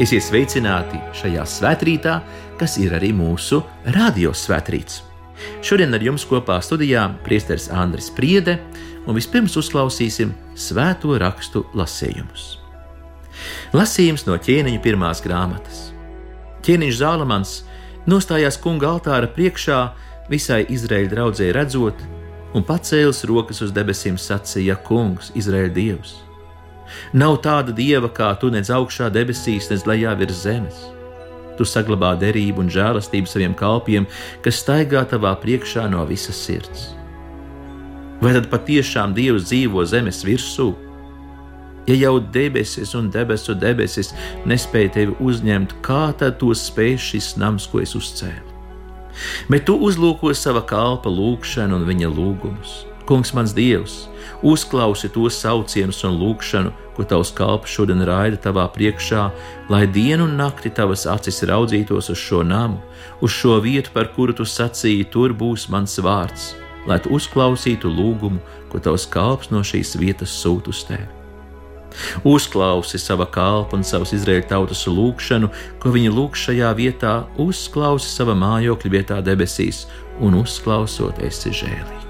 [0.00, 2.14] Esiet sveicināti šajā svētkrītā,
[2.56, 3.58] kas ir arī mūsu
[3.92, 5.02] radiosvētkrīts.
[5.60, 8.54] Šodien ar jums kopā studijā priesteris Andris Priede,
[9.04, 12.46] un vispirms uzklausīsim svēto rakstu lasījumus.
[13.76, 15.90] Lasījums no ķēniņa pirmās grāmatas.
[16.64, 17.54] Ķēniņš Zālamans
[18.08, 19.82] nostājās kunga altāra priekšā
[20.32, 22.00] visai Izraēļa draudzē redzot,
[22.56, 26.16] un pacēlis rokas uz debesīm sacīja: Kungs, Izraēļa dievs!
[27.12, 30.80] Nav tāda dieva kā tu nedz augšā debesīs, nedz lejā virs zemes.
[31.58, 34.06] Tu saglabā derību un žēlastību saviem kalpiem,
[34.44, 36.90] kas staigā tavā priekšā no visas sirds.
[38.20, 40.70] Vai tad patiešām Dievs dzīvo zemes virsū?
[41.88, 44.12] Ja jau debesis un debesu debesis
[44.48, 48.46] nespēja tevi uzņemt, kā tad to spēj šis nams, ko es uzcēlu?
[49.50, 52.76] Bet tu uzlūko sava kalpa lūgšanu un viņa lūgumus.
[53.10, 54.04] Kungs, mans Dievs,
[54.46, 59.24] uzklausi tos saucienus un lūgšanu, ko tavs kalps šodien raida tavā priekšā,
[59.66, 62.78] lai dienu un nakti tavas acis raudzītos uz šo namu,
[63.18, 66.52] uz šo vietu, par kuru tu sacīji, tur būs mans vārds,
[66.86, 68.38] lai tu uzklausītu lūgumu,
[68.70, 71.08] ko tavs kalps no šīs vietas sūta uz tevi.
[72.22, 75.50] Uzklausi sava kalpa un savas izraēļa tautas lūgšanu,
[75.82, 79.88] ko viņi lūg šajā vietā, uzklausi sava mājokļa vietā debesīs,
[80.22, 82.09] un uzklausot, esi žēlīgs.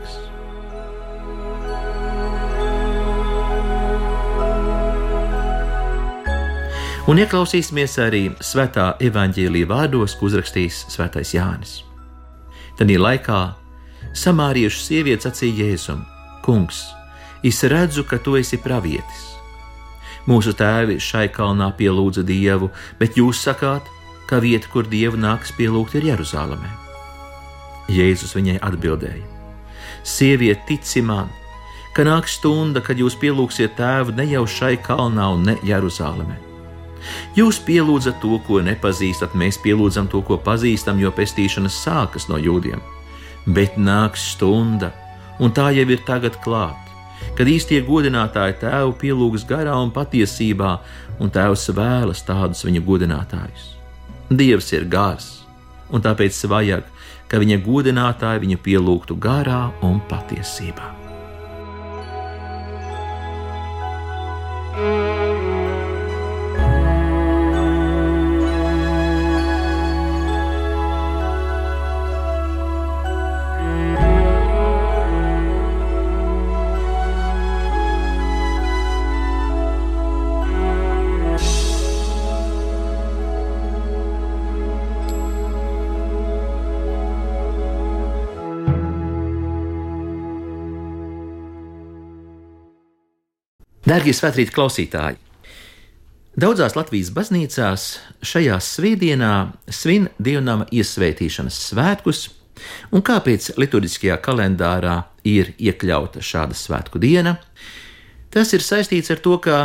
[7.10, 11.72] Un ieklausīsimies arī svētā evaņģēlīja vārdos, ko uzrakstījis Svētais Jānis.
[12.78, 13.38] Tanī laikā
[14.14, 16.04] samāriešu sieviete sacīja Jēzum:
[16.44, 16.84] Kungs,
[17.42, 19.24] es redzu, ka tu esi pravietis.
[20.30, 22.68] Mūsu tēvi šai kalnā pielūdza dievu,
[23.00, 23.88] bet jūs sakāt,
[24.30, 26.70] ka vieta, kur dievu nāks pielūgt, ir Jeruzalemē.
[27.90, 29.24] Jēzus viņai atbildēja:
[30.04, 31.26] Sieviete, tici man,
[31.96, 36.49] ka nāks stunda, kad jūs pielūgsiet tēvu ne jau šai kalnā un ne Jeruzalemē
[37.38, 42.82] Jūs pielūdzat to, ko nepazīstat, mēs pielūdzam to, ko pazīstam, jo pestīšanas sākas no jūdiem.
[43.46, 44.92] Bet nāks stunda,
[45.40, 46.76] un tā jau ir tagad klāt,
[47.38, 50.76] kad īstie godinātāji tēvu pielūgs garā un patiesībā,
[51.20, 53.74] un tēvs vēlas tādus viņa godinātājus.
[54.30, 55.32] Dievs ir gars,
[55.90, 56.86] un tāpēc vajag,
[57.30, 60.99] ka viņa godinātāji viņu pielūgtu garā un patiesībā.
[93.90, 95.16] Darbie svētkrīt klausītāji!
[96.38, 97.86] Daudzās Latvijas baznīcās
[98.22, 99.30] šajā svētdienā
[99.66, 102.20] svin dievnama iesvētīšanas svētkus,
[102.94, 104.94] un kāpēc liturģiskajā kalendārā
[105.26, 107.34] ir iekļauta šāda svētku diena?
[108.30, 109.58] Tas ir saistīts ar to, ka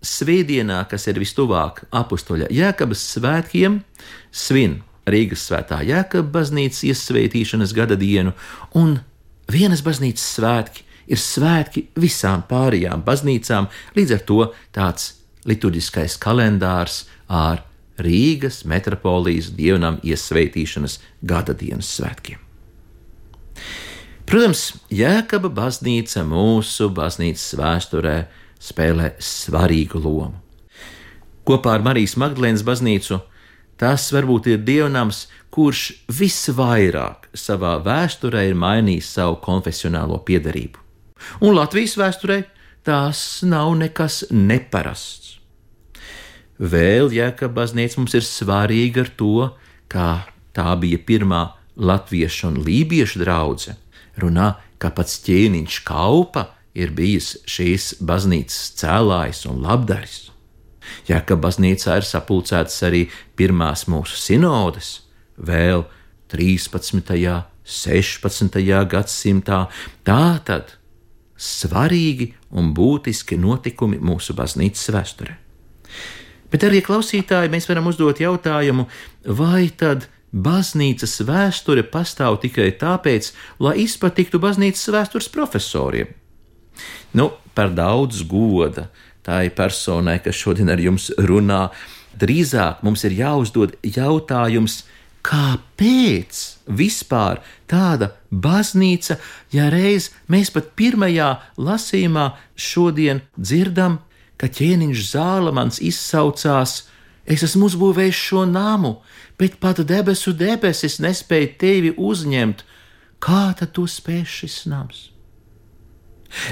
[0.00, 3.82] svētdienā, kas ir vistuvāk apakstoļa Jēkabas svētkiem,
[4.32, 8.32] svin Rīgas svētā Jēkabas baznīcas iesvētīšanas gada dienu
[8.72, 8.96] un
[9.52, 14.40] vienas baznīcas svētki ir svētki visām pārējām baznīcām, līdz ar to
[14.74, 15.12] tāds
[15.48, 17.64] liturģiskais kalendārs ar
[18.00, 22.40] Rīgas metropolijas dievnam iesvētīšanas gada dienas svētkiem.
[24.24, 28.16] Protams, Jēkaba baznīca mūsu baznīcas vēsturē
[28.58, 30.40] spēlē svarīgu lomu.
[31.44, 33.20] Kopā ar Marijas Magdalēnas baznīcu
[33.78, 40.83] tas varbūt ir dievnams, kurš visvairāk savā vēsturē ir mainījis savu konfesionālo piedarību
[41.40, 42.42] un Latvijas vēsturē
[42.84, 45.38] tās nav nekas neparasts.
[46.58, 49.48] Vēl Jēkab baznīca mums ir svarīga ar to,
[49.90, 51.42] kā tā bija pirmā
[51.74, 53.80] latviešu un lībiešu draudzene.
[54.22, 56.44] Runā, ka pats ķēniņš Kaupa
[56.78, 60.28] ir bijis šīs baznīcas cēlājs un labdaris.
[61.08, 65.00] Jēkab baznīcā ir sapulcētas arī pirmās mūsu sinodes,
[65.34, 65.88] vēl
[66.30, 67.02] 13.
[67.32, 68.60] un 16.
[68.92, 69.64] gadsimtā.
[70.04, 70.76] Tātad
[71.36, 75.36] svarīgi un būtiski notikumi mūsu baznīcas vēsturē.
[76.52, 78.86] Bet arī klausītāji mēs varam uzdot jautājumu,
[79.26, 86.12] vai tad baznīcas vēsture pastāv tikai tāpēc, lai izpatiktu baznīcas vēstures profesoriem?
[87.14, 88.88] Nu, par daudz goda
[89.24, 91.68] tai personai, kas šodien ar jums runā,
[92.18, 94.82] drīzāk mums ir jāuzdod jautājums,
[95.24, 97.40] kāpēc vispār
[97.70, 99.18] tāda baznīca,
[99.52, 104.02] ja reiz mēs pat pirmajā lasījumā šodien dzirdam,
[104.36, 106.82] ka ķēniņš Zālamans izsaucās
[107.24, 108.98] Es esmu uzbūvējis šo namu,
[109.40, 112.64] bet pat debesu debesis nespēja tevi uzņemt.
[113.24, 115.06] Kā tad tu spēj šis nams?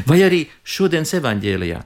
[0.08, 1.82] Vai arī šodienas evanģēlijā?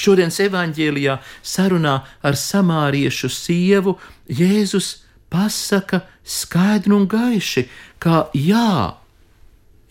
[0.00, 3.98] Šodienas evanģēlijā sarunā ar samāriešu sievu
[4.30, 4.94] Jēzus
[5.30, 7.66] pasaka skaidri un gaiši,
[8.02, 8.96] ka jā,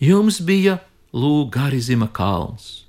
[0.00, 0.78] jums bija
[1.10, 2.84] Lūgarizima kalns.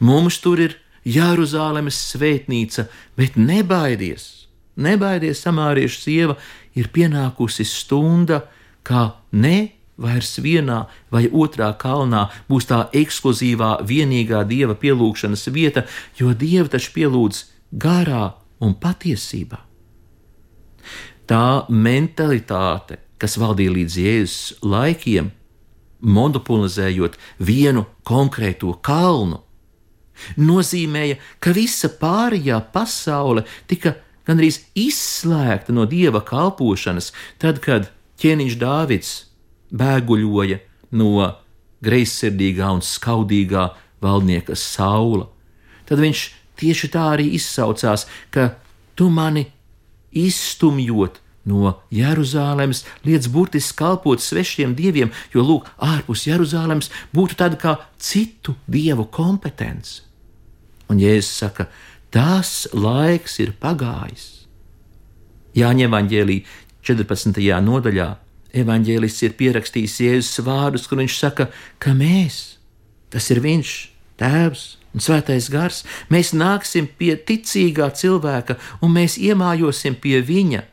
[0.00, 2.86] Mums tur ir Jeruzalemes svētnīca,
[3.18, 4.46] bet nebaidies,
[4.80, 6.38] nebaidies, samāriešu sieva,
[6.74, 8.46] ir pienākusi stunda,
[8.86, 15.86] kā ne vairs vienā vai otrā kalnā būs tā ekskluzīvā, vienīgā dieva pielūgšanas vieta,
[16.16, 19.65] jo dievu taču pielūdz garā un patiesībā.
[21.26, 25.32] Tā mentalitāte, kas valdīja līdz Jēzus laikiem,
[26.06, 29.40] monopolizējot vienu konkrēto kalnu,
[30.38, 33.96] nozīmēja, ka visa pārējā pasaule tika
[34.26, 37.12] gandrīz izslēgta no dieva kalpošanas,
[37.42, 37.90] tad, kad
[38.22, 39.12] ķēniņš Dāvids
[39.74, 40.60] bēguļoja
[40.96, 41.32] no
[41.84, 43.68] greizsirdīgā un skaudīgā
[44.02, 45.28] valdnieka saula.
[45.86, 46.22] Tad viņš
[46.60, 48.54] tieši tā arī izsaucās, ka
[48.96, 49.46] tu mani
[50.16, 57.76] izstumjot no Jeruzalemes, liedz burtiski kalpot svešiem dieviem, jo, lūk, ārpus Jeruzalemes būtu tāda kā
[58.02, 60.02] citu dievu kompetence.
[60.90, 61.68] Un Jēzus saka,
[62.10, 64.46] tas laiks ir pagājis.
[65.56, 66.40] Jāņem evanģēlī
[66.86, 67.40] 14.
[67.62, 68.10] nodaļā
[68.56, 71.48] evanģēlists ir pierakstījis Jēzus vārdus, kur viņš saka,
[71.82, 72.58] ka mēs,
[73.12, 73.74] tas ir viņš,
[74.16, 74.62] Tēvs
[74.96, 80.64] un Svētais Gars, mēs nāksim pie ticīgā cilvēka un mēs iemājosim pie viņa.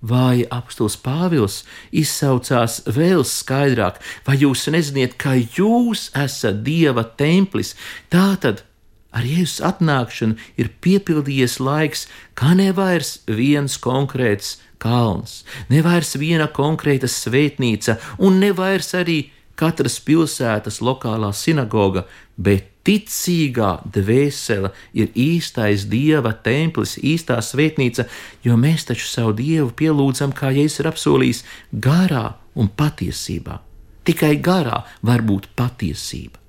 [0.00, 1.60] Vai apstults Pāvils
[1.92, 7.74] izsaucās vēl skaidrāk, vai jūs neziniet, ka jūs esat Dieva templis?
[8.10, 8.64] Tātad
[9.10, 12.04] Ar Jēzus atnākšanu ir piepildījies laiks,
[12.38, 19.18] kā ne vairs viens konkrēts kalns, ne vairs viena konkrēta svētnīca, un ne vairs arī
[19.60, 22.06] katras pilsētas lokālā sinagoga,
[22.40, 28.08] bet ticīgā dvēsele ir īstais dieva templis, īstā svētnīca,
[28.46, 32.26] jo mēs taču savu dievu pielūdzam, kā Jēzus ir apsolījis, garā
[32.56, 33.60] un patiesībā.
[34.08, 36.40] Tikai garā var būt patiesība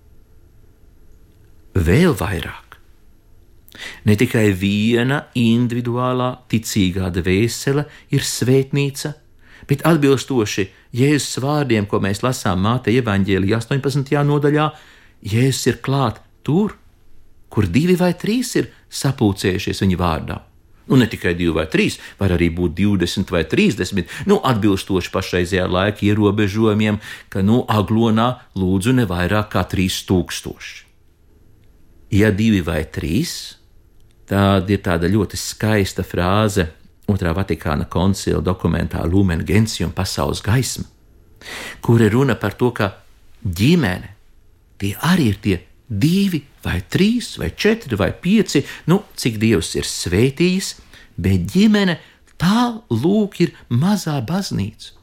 [1.75, 2.77] vēl vairāk.
[4.05, 9.13] Ne tikai viena individuālā ticīgā dvēsele ir svētnīca,
[9.71, 10.67] bet atbilstoši
[10.99, 14.11] Jēzus vārdiem, ko mēs lasām Māte evaņģēlijā 18.
[14.27, 14.67] nodaļā,
[15.31, 16.75] Jēzus ir klāt tur,
[17.51, 20.41] kur divi vai trīs ir sapulcējušies viņa vārdā.
[20.91, 25.67] Nu, ne tikai divi vai trīs, var arī būt 20 vai 30, nu, atbilstoši pašreizējā
[25.71, 26.99] laika ierobežojumiem,
[27.31, 30.89] ka, nu, aglonā lūdzu ne vairāk kā 3000
[32.11, 33.55] ja divi vai trīs,
[34.27, 36.67] tad ir tāda ļoti skaista frāze
[37.09, 40.85] Otrā Vatikāna koncila dokumentā Lumen Gentium pasaules gaisma,
[41.81, 42.91] kur ir runa par to, ka
[43.41, 44.13] ģimene
[44.81, 49.87] tie arī ir tie divi vai trīs vai četri vai pieci, nu, cik Dievs ir
[49.87, 50.75] svētījis,
[51.17, 51.97] bet ģimene
[52.39, 54.95] tā lūk ir mazā baznīca.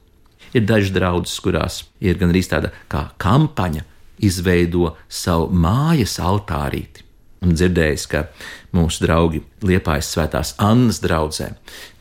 [0.57, 3.85] Ir dažas draudzes, kurās ir gan arī tāda kā kampaņa,
[4.25, 7.05] izveido savu mājas altārīti.
[7.39, 8.25] Dzirdējis, ka
[8.75, 11.53] mūsu draugi liepājas svētās Annas draudzē,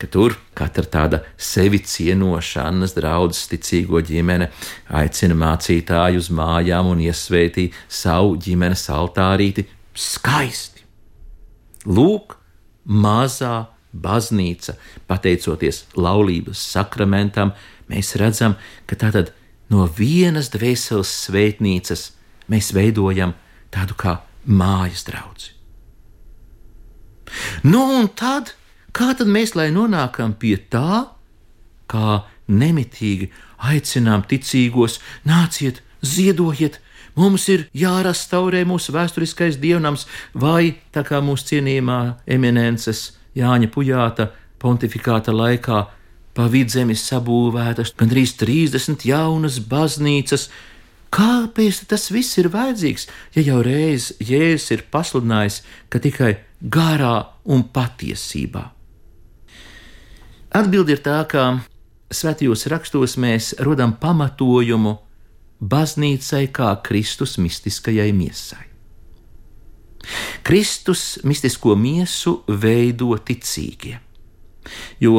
[0.01, 4.49] ka tur katra tāda sevi cienoša Annas draudzes ticīgo ģimene
[4.89, 10.81] aicina mācītāju uz mājām un iesvētī savu ģimenes altārīti skaisti.
[11.85, 12.33] Lūk,
[12.89, 14.73] mazā baznīca,
[15.07, 17.53] pateicoties laulības sakramentam,
[17.91, 18.57] mēs redzam,
[18.89, 19.35] ka tātad
[19.69, 22.09] no vienas dvēseles svētnīcas
[22.49, 23.37] mēs veidojam
[23.69, 24.17] tādu kā
[24.47, 25.53] mājas draugi.
[27.67, 28.53] Nu, un tad,
[28.95, 31.11] kā tad mēs lai nonākam pie tā,
[31.91, 33.29] kā nemitīgi
[33.67, 36.79] aicinām ticīgos, nāciet, ziedojiet,
[37.17, 41.99] mums ir jārestaurē mūsu vēsturiskais dievnams, vai tā kā mūsu cienījumā
[42.37, 45.83] eminences Jāņa Pujāta pontifikāta laikā
[46.37, 50.47] pa vidzemes sabūvētas gandrīz 30 jaunas baznīcas,
[51.13, 57.63] Kāpēc tas viss ir vajadzīgs, ja jau reiz Jēzus ir pasludinājis, ka tikai garā un
[57.71, 58.65] patiesībā?
[60.57, 61.59] Atbilde ir tā, ka
[62.11, 64.97] svētajos rakstos mēs rodam pamatojumu
[65.59, 68.65] baznīcai kā Kristus mistiskajai miesai.
[70.47, 73.97] Kristus mistisko miesu veido ticīgie,
[75.03, 75.17] jo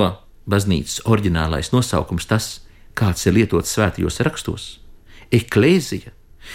[0.48, 2.46] baznīcas oriģinālais nosaukums tas,
[2.96, 4.68] kāds ir lietots svētajos rakstos,
[5.34, 6.14] eklēzija.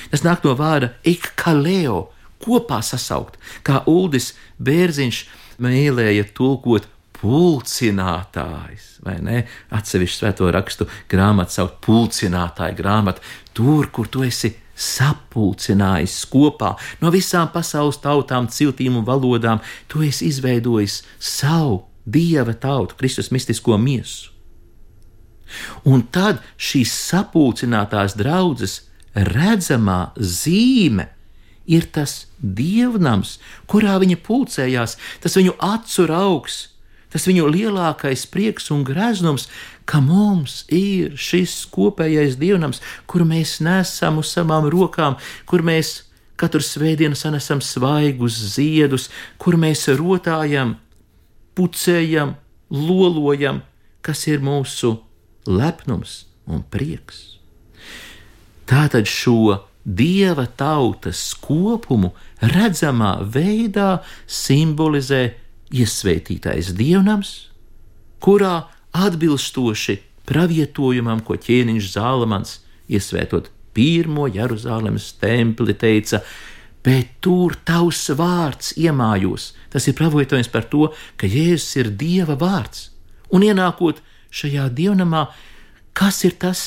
[0.09, 2.07] Tas nāk no vārda ekkaleo,
[2.43, 5.19] kopā sasaukt, kā Uldis Bērziņš
[5.63, 6.89] mēlēja tulkot
[7.23, 9.43] pulcinātājs, vai ne?
[9.71, 13.23] Atsevišķu svēto rakstu grāmatu sauc pulcinātāju grāmatu,
[13.55, 20.27] tur, kur tu esi sapulcinājis kopā no visām pasaules tautām, ciltīm un valodām, tu esi
[20.33, 24.32] izveidojis savu dieva tautu, Kristus mistisko miesu.
[25.85, 28.81] Un tad šīs sapulcinātās draudzes
[29.13, 31.09] redzamā zīme
[31.69, 33.37] ir tas dievnams,
[33.71, 36.57] kurā viņi pulcējās, tas viņu acu augs,
[37.13, 39.47] tas viņu lielākais prieks un greznums,
[39.85, 46.01] ka mums ir šis kopējais dievnams, kur mēs nesam uz savām rokām, kur mēs
[46.39, 50.77] katru svētdienu sanesam svaigus ziedus, kur mēs rotājam,
[51.55, 52.35] pucējam,
[52.73, 53.61] lolojam,
[54.01, 54.97] kas ir mūsu
[55.47, 57.37] lepnums un prieks.
[58.69, 63.97] Tātad šo dieva tautas kopumu redzamā veidā
[64.27, 65.23] simbolizē
[65.73, 67.33] iesvētītais dievnams,
[68.23, 69.97] kurā atbilstoši
[70.29, 72.57] pravietojumam, ko ķēniņš Zālamans
[72.87, 76.21] iesvētot pirmo Jeruzalemes templi, teica,
[76.83, 79.51] bet tur tavs vārds iemājos.
[79.73, 82.91] Tas ir pravietojums par to, ka Jēzus ir Dieva vārds.
[83.33, 85.27] Un ienākot šajā dievnamā,
[85.93, 86.63] kas ir tas,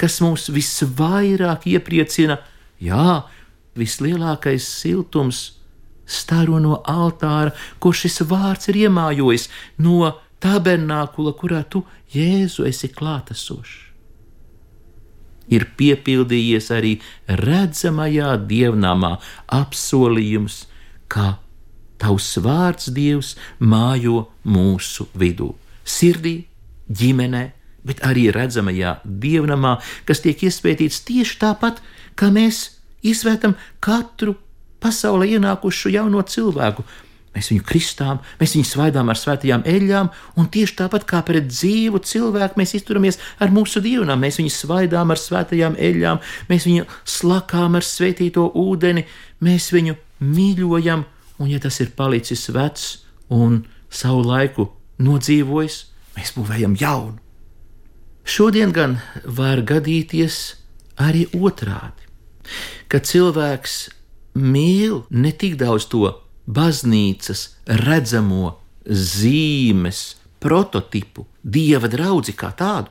[0.00, 2.38] kas mūs visvairāk iepriecina,
[2.80, 3.22] jā,
[3.78, 5.42] vislielākais siltums
[6.10, 9.48] staro no altāra, ko šis vārds ir iemājojis,
[9.78, 13.76] no tabernākula, kurā tu, Jēzu, esi klātesošs.
[15.50, 19.16] Ir piepildījies arī redzamajā dievnamā
[19.54, 20.64] apsolījums,
[21.10, 21.40] ka
[21.98, 25.52] tavs vārds, Dievs, mājo mūsu vidū,
[25.82, 26.49] sirdī,
[26.90, 27.44] ģimenē,
[27.86, 29.78] bet arī redzamajā dievnamā,
[30.08, 31.80] kas tiek iespētīts tieši tāpat,
[32.18, 34.36] kā mēs izvērtam katru
[34.80, 36.84] pasaulē ienākušu jauno cilvēku.
[37.30, 40.08] Mēs viņu kristām, mēs viņu svaidām ar svētajām eļļām,
[40.40, 44.18] un tieši tāpat kā pret dzīvu cilvēku mēs izturamies ar mūsu dievnām.
[44.18, 46.18] Mēs viņu svaidām ar svētajām eļļām,
[46.50, 49.06] mēs viņu slakām ar svētīto ūdeni,
[49.46, 49.94] mēs viņu
[50.26, 51.06] mīļojam,
[51.38, 52.90] un ja tas ir palicis vecs
[53.30, 53.62] un
[53.94, 54.66] savu laiku
[54.98, 55.78] nodzīvojis,
[56.16, 57.18] mēs būvējam jaunu.
[58.24, 60.38] Šodien gan var gadīties
[61.00, 62.06] arī otrādi,
[62.88, 63.76] ka cilvēks
[64.38, 66.12] mīl ne tik daudz to
[66.46, 72.88] baznīcas redzamo zīmes, prototipu, dieva draugu kā tādu,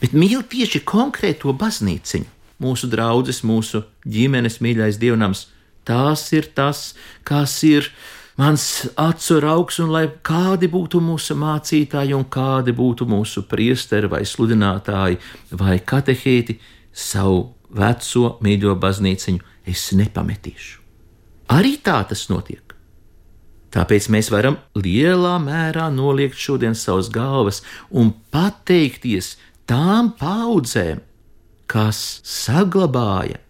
[0.00, 2.32] bet mīl tieši konkrēto baznīciņu.
[2.62, 5.42] Mūsu draugs, mūsu ģimenes mīļais dievnams,
[5.84, 6.94] tās ir tas,
[7.28, 7.90] kas ir
[8.36, 14.24] mans acu augs, un lai kādi būtu mūsu mācītāji, un kādi būtu mūsu priesteri vai
[14.24, 15.20] sludinātāji
[15.56, 16.58] vai katehēti,
[16.92, 20.80] savu veco mīļo baznīciņu es nepametīšu.
[21.52, 22.62] Arī tā tas notiek.
[23.76, 29.34] Tāpēc mēs varam lielā mērā noliekt šodien savas galvas un pateikties
[29.68, 31.02] tām paudzēm,
[31.68, 33.42] kas saglabāja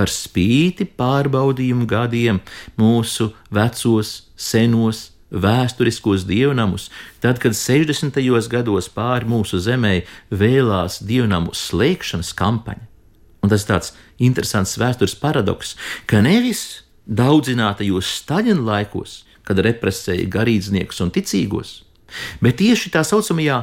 [0.00, 2.40] par spīti pārbaudījumu gadiem
[2.80, 6.88] mūsu vecos, senos, vēsturiskos dievnamus,
[7.20, 8.16] tad, kad 60.
[8.50, 10.00] gados pāri mūsu zemē
[10.32, 12.86] vēlās dievnamu slēgšanas kampaņa.
[13.44, 15.76] Un tas ir tāds interesants vēstures paradoks,
[16.08, 21.82] ka nevis daudzinātajos Staļina laikos, kad represēja garīdzniekus un ticīgos,
[22.40, 23.62] bet tieši tā saucamajā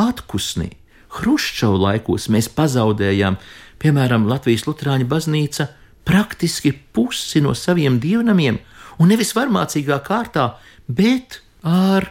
[0.00, 0.72] atpūsnī,
[1.14, 3.38] Hruščova laikos mēs pazaudējām
[3.84, 5.68] Piemēram, Latvijas Lutāņu baznīca
[6.08, 8.56] praktiski pusi no saviem dievnamiem,
[8.96, 10.54] un nevis varmācīgā kārtā,
[10.88, 12.06] bet ar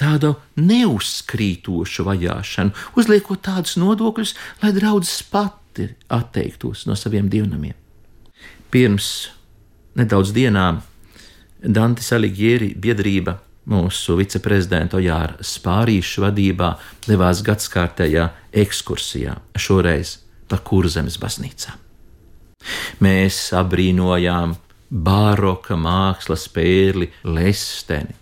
[0.00, 7.76] tādu neuzkrītošu vajāšanu, uzliekot tādus nodokļus, lai draudzes pati atteiktos no saviem dievnamiem.
[8.72, 9.10] Pirms
[9.98, 10.80] nedaudz dienām
[11.60, 13.36] Dante Alighieri biedrība
[13.70, 16.72] mūsu viceprezidenta Ojāra Spārīša vadībā
[17.06, 18.26] devās gadskārtējā
[18.62, 19.36] ekskursijā.
[19.56, 20.18] Šoreiz
[20.50, 21.78] pa kurzemes baznīcām.
[23.00, 24.56] Mēs abrīnojām
[24.90, 28.16] baroka mākslas pērli Lesteni.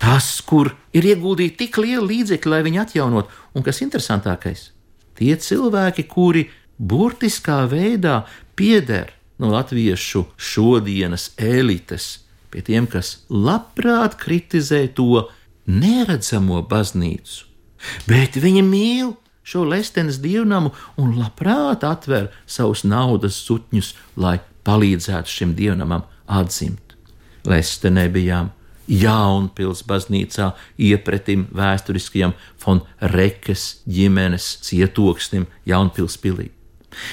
[0.00, 4.70] Tas, kur ir ieguldīti tik lieli līdzekļi, lai viņu atjaunot, un kas interesantākais,
[5.16, 6.44] tie cilvēki, kuri
[6.76, 8.20] burtiskā veidā
[8.56, 15.26] pieder no latviešu šodienas elites, pie tiem, kas labprāt kritizē to
[15.66, 17.46] neredzamo baznīcu,
[18.08, 19.14] bet viņi mīl
[19.46, 26.96] šo lestenes dievnamu un labprāt atver savus naudas sutņus, lai palīdzētu šim dievnamam atzimt.
[27.46, 28.50] Lestenē bijām
[28.86, 32.82] Jaunpils baznīcā iepretim vēsturiskajam von
[33.14, 36.50] Rekes ģimenes cietoksnim Jaunpils pilī.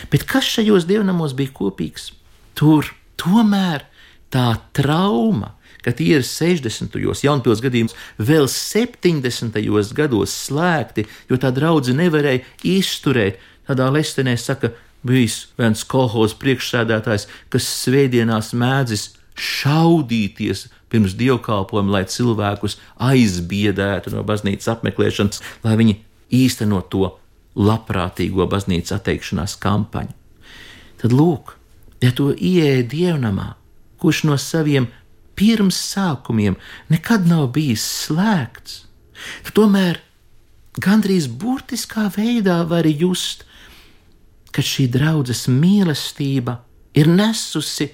[0.10, 2.12] Bet kas šajos dievnamos bija kopīgs?
[2.58, 3.88] Tur tomēr
[4.34, 6.96] tā trauma, ka tie ir 60.
[7.24, 9.60] jaunpils gadījumos, vēl 70.
[9.96, 12.44] gados slēgti, jo tā draudzene nevarēja
[12.76, 13.42] izturēt.
[13.68, 14.74] Tādā lestenē saka,
[15.08, 24.70] bijis viens kolhozs priekšsēdētājs, kas svētdienās mēdzis šaudīties pirms dievkalpojuma, lai cilvēkus aizbiedētu no baznīcas
[24.76, 25.98] apmeklēšanas, lai viņi
[26.44, 27.10] īstenot to
[27.58, 30.14] labprātīgo baznīcas atteikšanās kampaņu.
[31.02, 31.56] Tad lūk,
[32.04, 33.54] ja to ieeja dievnamā,
[34.04, 34.90] kurš no saviem
[35.40, 36.58] pirms sākumiem
[36.92, 38.84] nekad nav bijis slēgts,
[39.46, 40.02] tad tomēr
[40.84, 43.46] gandrīz burtiskā veidā var just,
[44.54, 46.60] ka šī draudzes mīlestība
[46.98, 47.90] ir nesusi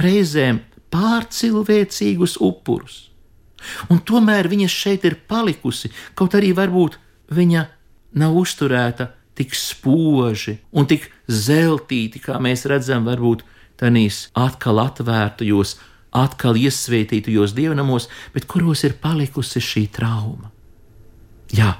[0.00, 0.62] reizēm
[0.92, 3.08] pārcilvēcīgus upurus.
[3.90, 6.96] Un tomēr viņa šeit ir palikusi, kaut arī varbūt
[7.34, 7.64] viņa
[8.22, 13.44] nav uzturēta tik spoži un tik zeltīti, kā mēs redzam, varbūt
[13.78, 15.76] tādīs atkal atvērtajos,
[16.16, 20.50] atkal iesvētītajos dievnamos, bet kuros ir palikusi šī trauma.
[21.54, 21.76] Jā,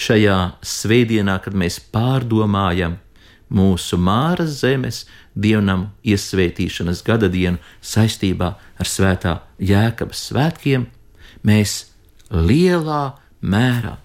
[0.00, 2.98] šajā svētdienā, kad mēs pārdomājam
[3.50, 10.86] mūsu māras zemes dievnam iesvētīšanas gada dienu saistībā ar svētā jēkabas svētkiem,
[11.42, 11.90] mēs
[12.30, 13.02] lielā
[13.40, 13.96] mērā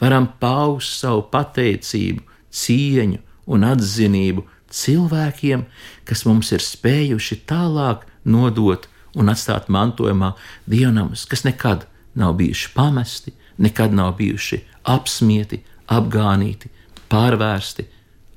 [0.00, 5.64] varam paust savu pateicību, cieņu un atzinību cilvēkiem,
[6.08, 8.86] kas mums ir spējuši tālāk nodot
[9.18, 10.34] un atstāt mantojumā
[10.70, 14.60] dievnamus, kas nekad nav bijuši pamesti, nekad nav bijuši
[14.90, 16.70] apsmieti, apgānīti,
[17.10, 17.86] pārvērsti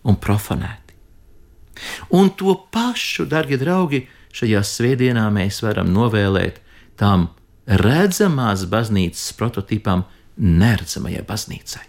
[0.10, 0.98] un profanēti.
[2.14, 6.60] Un to pašu, darbie draugi, šajā svētdienā mēs varam novēlēt
[7.00, 7.30] tām
[7.66, 10.06] redzamās baznīcas prototipam,
[10.38, 11.86] neredzamajai baznīcai.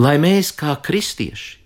[0.00, 1.63] Lai mēs kā kristieši,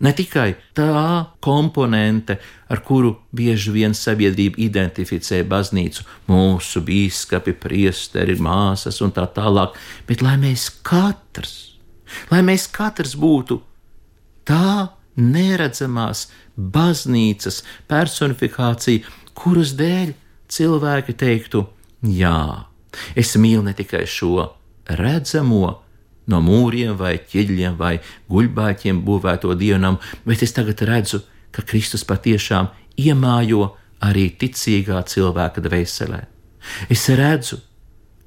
[0.00, 9.00] ne tikai tā komponente, ar kuru bieži vien sabiedrība identificē baznīcu, mūsu biskupi, priesteri, māsas
[9.04, 9.76] un tā tālāk,
[10.08, 11.56] bet lai mēs katrs,
[12.32, 13.60] lai mēs katrs būtu
[14.46, 19.04] tā neredzamās baznīcas personifikācija,
[19.36, 20.12] kuras dēļ
[20.52, 21.64] cilvēki teiktu,
[22.16, 22.66] jā,
[23.16, 24.50] es mīlu ne tikai šo
[24.86, 25.85] redzamo,
[26.30, 27.96] no mūriem vai ķieģeļiem vai
[28.30, 31.22] guļbāķiem būvēto dievnam, bet es tagad redzu,
[31.54, 32.68] ka Kristus patiešām
[33.00, 33.70] iemājo
[34.04, 36.24] arī ticīgā cilvēka dvēselē.
[36.92, 37.60] Es redzu,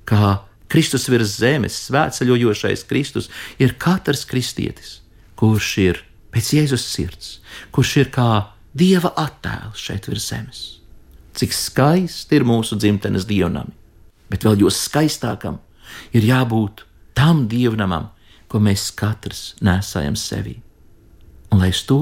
[0.08, 3.30] kā Kristus virs zemes, svētceļojošais Kristus,
[3.62, 5.00] ir katrs kristietis,
[5.40, 7.32] kurš ir pēc Jēzus sirds,
[7.74, 8.30] kurš ir kā
[8.78, 10.62] dieva attēls šeit virs zemes.
[11.38, 13.74] Cik skaisti ir mūsu dzimtenes dievnami,
[14.30, 15.60] bet vēl jo skaistākam
[16.14, 16.86] ir jābūt
[17.20, 18.08] tam dievnamam,
[18.48, 20.56] ko mēs katrs nesājam sevī.
[21.52, 22.00] Un lai uz to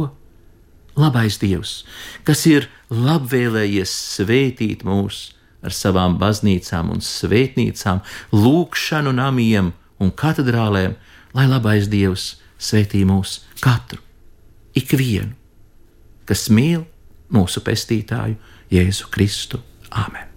[0.98, 1.82] labais Dievs,
[2.28, 5.32] kas ir labvēlējies svētīt mūs
[5.66, 8.04] ar savām baznīcām un svētnīcām,
[8.36, 10.96] lūkšanu namiem un katedrālēm,
[11.34, 14.02] lai labais Dievs svētī mūs katru,
[14.78, 15.34] ikvienu,
[16.30, 16.86] kas mīl
[17.34, 18.38] mūsu pestītāju
[18.74, 19.64] Jēzu Kristu.
[19.92, 20.37] Āmen!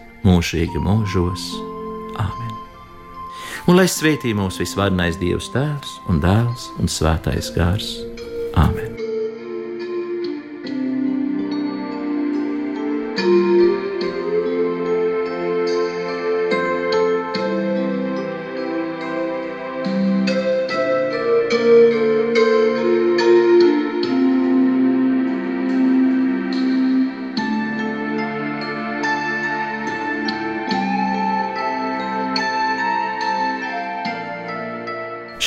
[0.27, 1.47] mūžīgi mūžos.
[2.21, 2.55] Āmen!
[3.69, 7.93] Un lai svētī mūsu visvarenais Dievs Tēvs un Dēls un Svētais Gārs.
[8.57, 8.90] Āmen!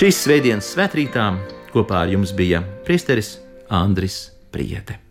[0.04, 1.22] Šīs svētdienas svētkrītā
[1.72, 3.38] Kopā ar jums bija priesteris
[3.72, 4.18] Andris
[4.52, 5.03] Priete.